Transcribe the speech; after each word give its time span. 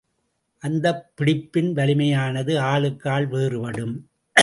அந்தப் 0.57 1.11
பிடிப்பின் 1.21 1.73
வலிமையானது, 1.73 2.57
ஆளுக்கு 2.57 3.09
ஆள் 3.09 3.27
வேறுபடும். 3.27 4.09